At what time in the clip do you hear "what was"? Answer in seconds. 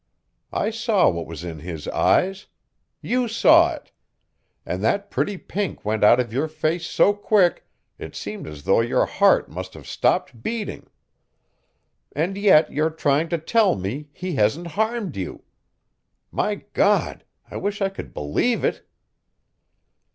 1.11-1.43